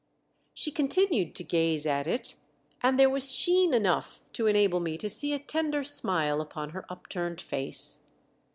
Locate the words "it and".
2.07-2.97